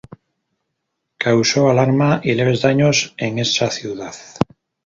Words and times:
Causó 1.19 1.69
alarma 1.69 2.21
y 2.23 2.33
leves 2.33 2.63
daños 2.63 3.13
en 3.17 3.37
esa 3.37 3.69
ciudad. 3.69 4.15